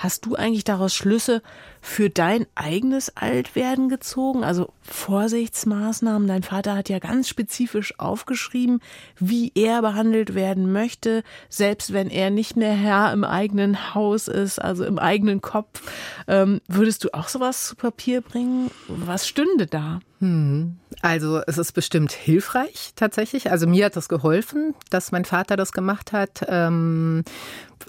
[0.00, 1.42] Hast du eigentlich daraus Schlüsse
[1.82, 4.44] für dein eigenes Altwerden gezogen?
[4.44, 6.26] Also Vorsichtsmaßnahmen?
[6.26, 8.80] Dein Vater hat ja ganz spezifisch aufgeschrieben,
[9.18, 14.58] wie er behandelt werden möchte, selbst wenn er nicht mehr Herr im eigenen Haus ist,
[14.58, 15.82] also im eigenen Kopf.
[16.26, 18.70] Ähm, würdest du auch sowas zu Papier bringen?
[18.88, 20.00] Was stünde da?
[20.20, 20.78] Hm.
[21.02, 23.50] Also es ist bestimmt hilfreich tatsächlich.
[23.50, 26.44] Also mir hat das geholfen, dass mein Vater das gemacht hat.
[26.48, 27.24] Ähm,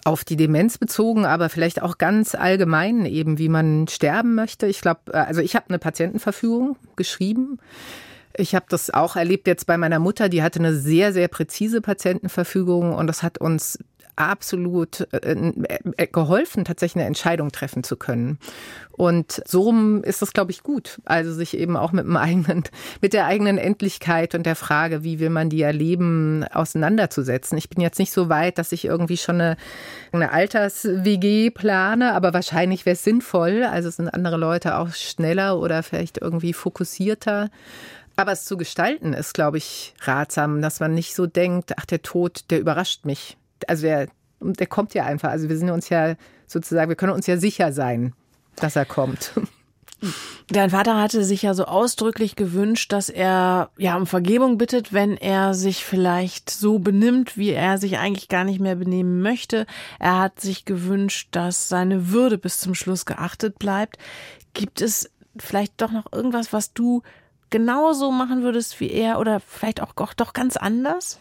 [0.03, 4.67] auf die Demenz bezogen, aber vielleicht auch ganz allgemein eben, wie man sterben möchte.
[4.67, 7.59] Ich glaube, äh, also ich habe eine Patientenverfügung geschrieben.
[8.35, 11.81] Ich habe das auch erlebt jetzt bei meiner Mutter, die hatte eine sehr, sehr präzise
[11.81, 13.79] Patientenverfügung und das hat uns
[14.15, 15.51] absolut äh,
[15.97, 18.39] äh, geholfen, tatsächlich eine Entscheidung treffen zu können.
[18.91, 21.01] Und so ist das, glaube ich, gut.
[21.05, 22.63] Also sich eben auch mit dem eigenen,
[23.01, 27.57] mit der eigenen Endlichkeit und der Frage, wie will man die erleben, auseinanderzusetzen.
[27.57, 29.57] Ich bin jetzt nicht so weit, dass ich irgendwie schon eine,
[30.11, 33.63] eine Alters-WG plane, aber wahrscheinlich wäre es sinnvoll.
[33.63, 37.49] Also sind andere Leute auch schneller oder vielleicht irgendwie fokussierter.
[38.15, 42.01] Aber es zu gestalten ist, glaube ich, ratsam, dass man nicht so denkt, ach, der
[42.01, 43.37] Tod, der überrascht mich
[43.69, 44.07] also der,
[44.39, 45.29] der kommt ja einfach.
[45.29, 46.15] Also wir sind uns ja
[46.47, 48.13] sozusagen, wir können uns ja sicher sein,
[48.55, 49.31] dass er kommt.
[50.49, 55.15] Dein Vater hatte sich ja so ausdrücklich gewünscht, dass er ja um Vergebung bittet, wenn
[55.15, 59.67] er sich vielleicht so benimmt, wie er sich eigentlich gar nicht mehr benehmen möchte.
[59.99, 63.97] Er hat sich gewünscht, dass seine Würde bis zum Schluss geachtet bleibt.
[64.53, 67.03] Gibt es vielleicht doch noch irgendwas, was du
[67.51, 71.19] genauso machen würdest wie er oder vielleicht auch doch ganz anders?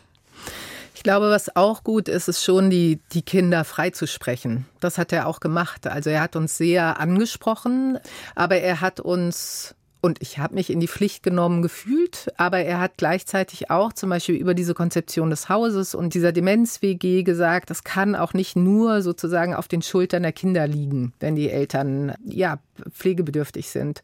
[1.01, 4.67] Ich glaube, was auch gut ist, ist schon, die, die Kinder freizusprechen.
[4.81, 5.87] Das hat er auch gemacht.
[5.87, 7.99] Also er hat uns sehr angesprochen,
[8.35, 12.81] aber er hat uns und ich habe mich in die Pflicht genommen gefühlt, aber er
[12.81, 17.85] hat gleichzeitig auch zum Beispiel über diese Konzeption des Hauses und dieser Demenz-WG gesagt, das
[17.85, 22.59] kann auch nicht nur sozusagen auf den Schultern der Kinder liegen, wenn die Eltern ja
[22.93, 24.03] pflegebedürftig sind.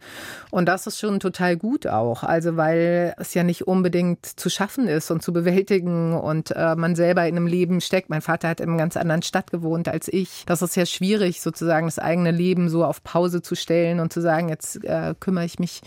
[0.50, 4.88] Und das ist schon total gut auch, also weil es ja nicht unbedingt zu schaffen
[4.88, 8.10] ist und zu bewältigen und äh, man selber in einem Leben steckt.
[8.10, 10.44] Mein Vater hat in einer ganz anderen Stadt gewohnt als ich.
[10.46, 14.20] Das ist ja schwierig, sozusagen das eigene Leben so auf Pause zu stellen und zu
[14.20, 15.80] sagen, jetzt äh, kümmere ich mich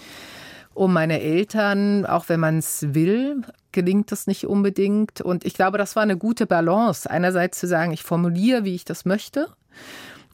[0.73, 5.21] um meine Eltern, auch wenn man es will, gelingt das nicht unbedingt.
[5.21, 7.09] Und ich glaube, das war eine gute Balance.
[7.09, 9.49] Einerseits zu sagen, ich formuliere, wie ich das möchte.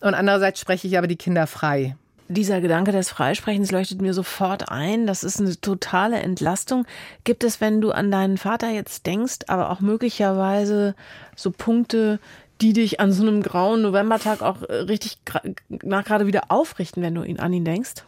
[0.02, 1.96] Und andererseits spreche ich aber die Kinder frei.
[2.28, 5.06] Dieser Gedanke des Freisprechens leuchtet mir sofort ein.
[5.06, 6.86] Das ist eine totale Entlastung.
[7.24, 10.96] Gibt es, wenn du an deinen Vater jetzt denkst, aber auch möglicherweise
[11.36, 12.20] so Punkte,
[12.62, 15.20] die dich an so einem grauen Novembertag auch äh, richtig
[15.70, 18.04] nach gerade wieder aufrichten, wenn du ihn an ihn denkst?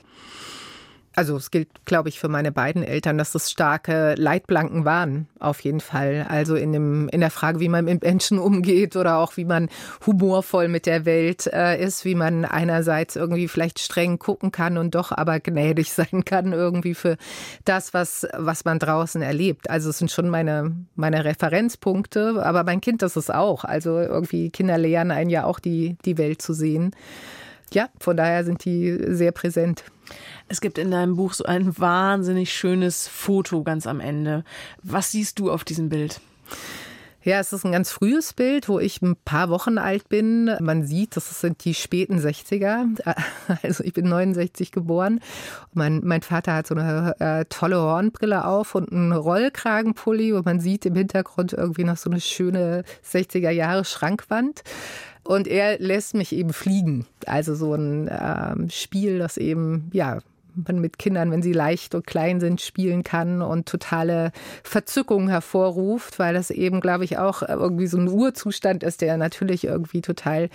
[1.17, 5.61] Also es gilt, glaube ich, für meine beiden Eltern, dass das starke Leitplanken waren, auf
[5.61, 6.27] jeden Fall.
[6.29, 9.67] Also in, dem, in der Frage, wie man mit Menschen umgeht oder auch wie man
[10.05, 14.93] humorvoll mit der Welt äh, ist, wie man einerseits irgendwie vielleicht streng gucken kann und
[14.93, 17.17] doch aber gnädig sein kann irgendwie für
[17.65, 19.71] das, was, was man draußen erlebt.
[19.71, 23.63] Also es sind schon meine, meine Referenzpunkte, aber mein Kind das ist auch.
[23.63, 26.91] Also irgendwie Kinder lernen einen ja auch die, die Welt zu sehen.
[27.73, 29.83] Ja, von daher sind die sehr präsent.
[30.47, 34.43] Es gibt in deinem Buch so ein wahnsinnig schönes Foto ganz am Ende.
[34.83, 36.21] Was siehst du auf diesem Bild?
[37.27, 40.49] Ja, es ist ein ganz frühes Bild, wo ich ein paar Wochen alt bin.
[40.61, 42.85] Man sieht, das sind die späten 60er.
[43.63, 45.19] Also ich bin 69 geboren.
[45.73, 50.61] Mein, mein Vater hat so eine äh, tolle Hornbrille auf und einen Rollkragenpulli und man
[50.61, 54.63] sieht im Hintergrund irgendwie noch so eine schöne 60er Jahre Schrankwand.
[55.27, 57.05] Und er lässt mich eben fliegen.
[57.25, 60.19] Also so ein ähm, Spiel, das eben, ja,
[60.65, 64.31] man mit Kindern, wenn sie leicht und klein sind, spielen kann und totale
[64.63, 69.65] Verzückung hervorruft, weil das eben, glaube ich, auch irgendwie so ein Urzustand ist, der natürlich
[69.65, 70.49] irgendwie total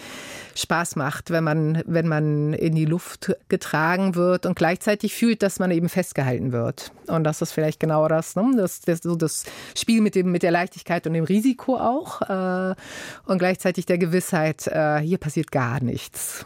[0.54, 5.58] Spaß macht, wenn man, wenn man in die Luft getragen wird und gleichzeitig fühlt, dass
[5.58, 6.92] man eben festgehalten wird.
[7.06, 8.52] Und das ist vielleicht genau das, ne?
[8.56, 9.44] das, das, so das
[9.76, 12.74] Spiel mit, dem, mit der Leichtigkeit und dem Risiko auch äh,
[13.26, 16.44] und gleichzeitig der Gewissheit, äh, hier passiert gar nichts.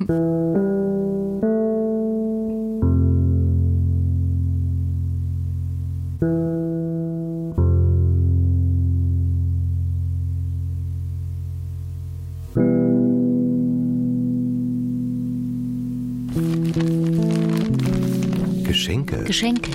[19.24, 19.70] Geschenke.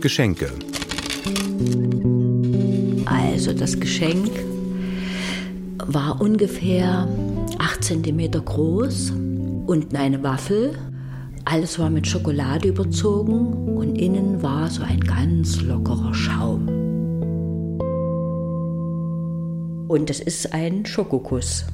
[0.00, 0.50] Geschenke.
[3.06, 4.30] Also das Geschenk
[5.78, 7.08] war ungefähr
[7.58, 9.12] 8 cm groß,
[9.66, 10.78] unten eine Waffel.
[11.44, 16.68] Alles war mit Schokolade überzogen und innen war so ein ganz lockerer Schaum.
[19.88, 21.66] Und es ist ein Schokokuss.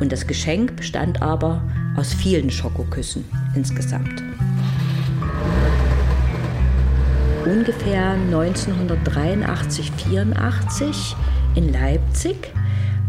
[0.00, 1.62] Und das Geschenk bestand aber
[1.96, 4.25] aus vielen Schokoküssen insgesamt.
[7.46, 11.16] Ungefähr 1983, 84
[11.54, 12.52] in Leipzig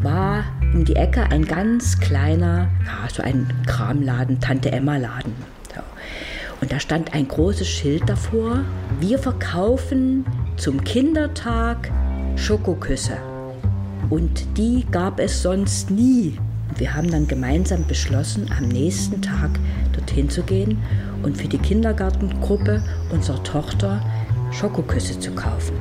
[0.01, 5.33] war um die Ecke ein ganz kleiner, ja, so ein Kramladen, Tante Emma Laden.
[5.73, 5.81] So.
[6.61, 8.63] Und da stand ein großes Schild davor,
[8.99, 11.91] wir verkaufen zum Kindertag
[12.35, 13.17] Schokoküsse.
[14.09, 16.37] Und die gab es sonst nie.
[16.77, 19.49] Wir haben dann gemeinsam beschlossen, am nächsten Tag
[19.93, 20.77] dorthin zu gehen
[21.23, 24.01] und für die Kindergartengruppe unserer Tochter
[24.51, 25.75] Schokoküsse zu kaufen.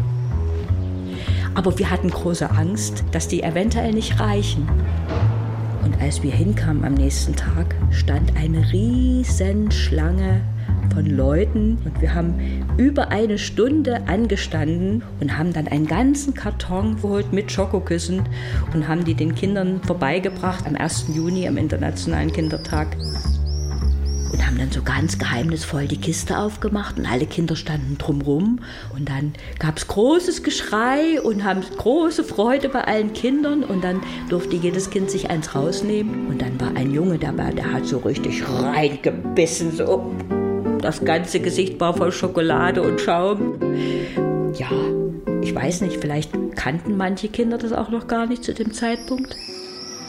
[1.54, 4.68] Aber wir hatten große Angst, dass die eventuell nicht reichen.
[5.84, 10.42] Und als wir hinkamen am nächsten Tag, stand eine riesen Schlange
[10.92, 16.96] von Leuten und wir haben über eine Stunde angestanden und haben dann einen ganzen Karton
[16.96, 18.22] geholt mit Schokoküssen
[18.74, 21.06] und haben die den Kindern vorbeigebracht am 1.
[21.14, 22.96] Juni, am Internationalen Kindertag
[24.56, 28.60] haben dann so ganz geheimnisvoll die Kiste aufgemacht und alle Kinder standen drumrum
[28.94, 34.00] und dann gab es großes Geschrei und haben große Freude bei allen Kindern und dann
[34.30, 37.98] durfte jedes Kind sich eins rausnehmen und dann war ein Junge dabei, der hat so
[37.98, 40.14] richtig reingebissen, so
[40.80, 43.58] das ganze Gesicht war voll Schokolade und Schaum.
[44.58, 44.70] Ja,
[45.42, 49.36] ich weiß nicht, vielleicht kannten manche Kinder das auch noch gar nicht zu dem Zeitpunkt.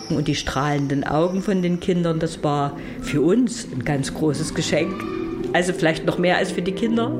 [0.10, 4.93] Und die strahlenden Augen von den Kindern, das war für uns ein ganz großes Geschenk.
[5.54, 7.12] Also vielleicht noch mehr als für die Kinder.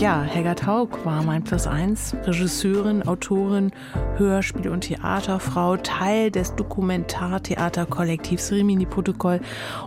[0.00, 3.72] Ja, Helga Taug war mein Plus eins, Regisseurin, Autorin,
[4.18, 9.40] Hörspiel- und Theaterfrau, Teil des Dokumentartheaterkollektivs Rimini Protokoll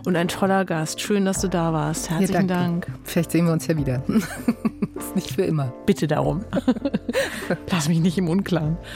[0.04, 1.00] und ein toller Gast.
[1.00, 2.10] Schön, dass du da warst.
[2.10, 2.86] Herzlichen ja, Dank.
[3.04, 4.02] Vielleicht sehen wir uns ja wieder.
[4.96, 5.72] ist nicht für immer.
[5.86, 6.44] Bitte darum.
[7.70, 8.76] Lass mich nicht im Unklaren.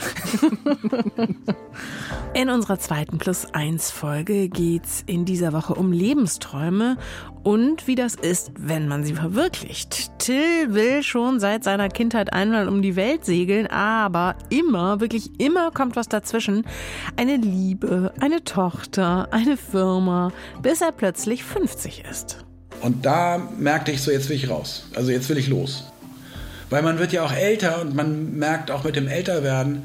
[2.33, 6.97] In unserer zweiten Plus 1 Folge geht's in dieser Woche um Lebensträume
[7.41, 10.11] und wie das ist, wenn man sie verwirklicht.
[10.19, 15.71] Till will schon seit seiner Kindheit einmal um die Welt segeln, aber immer, wirklich immer
[15.71, 16.65] kommt was dazwischen.
[17.15, 22.45] Eine Liebe, eine Tochter, eine Firma, bis er plötzlich 50 ist.
[22.81, 24.87] Und da merkte ich so, jetzt will ich raus.
[24.95, 25.91] Also jetzt will ich los.
[26.69, 29.83] Weil man wird ja auch älter und man merkt auch mit dem Älterwerden,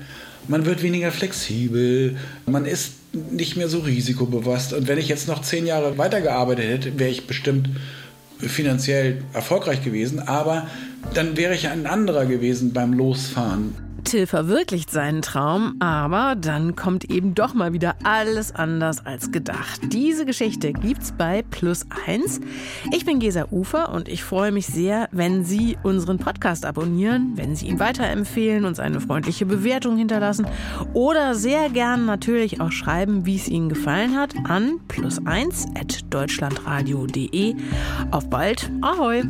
[0.48, 4.72] man wird weniger flexibel, man ist nicht mehr so risikobewusst.
[4.72, 7.68] Und wenn ich jetzt noch zehn Jahre weitergearbeitet hätte, wäre ich bestimmt
[8.38, 10.66] finanziell erfolgreich gewesen, aber
[11.14, 13.74] dann wäre ich ein anderer gewesen beim Losfahren.
[14.12, 19.80] Till verwirklicht seinen Traum, aber dann kommt eben doch mal wieder alles anders als gedacht.
[19.84, 22.40] Diese Geschichte gibt's bei Plus 1.
[22.92, 27.56] Ich bin Gesa Ufer und ich freue mich sehr, wenn Sie unseren Podcast abonnieren, wenn
[27.56, 30.46] Sie ihn weiterempfehlen, uns eine freundliche Bewertung hinterlassen
[30.92, 37.56] oder sehr gern natürlich auch schreiben, wie es Ihnen gefallen hat, an plus1 at deutschlandradio.de.
[38.10, 39.22] Auf bald, ahoi!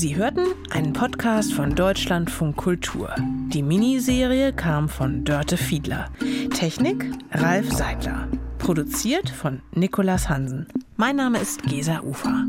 [0.00, 3.14] Sie hörten einen Podcast von Deutschlandfunk Kultur.
[3.52, 6.08] Die Miniserie kam von Dörte Fiedler.
[6.54, 8.26] Technik Ralf Seidler.
[8.56, 10.68] Produziert von Nikolas Hansen.
[10.96, 12.46] Mein Name ist Gesa Ufer.